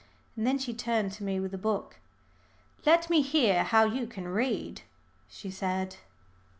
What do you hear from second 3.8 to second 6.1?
you can read," she said.